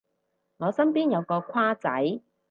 [0.57, 2.21] 我身邊有個跨仔